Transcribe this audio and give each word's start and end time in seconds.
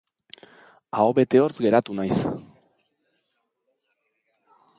Aho 1.01 1.11
bete 1.19 1.43
hortz 1.43 1.55
geratu 1.67 1.99
naiz. 1.99 2.17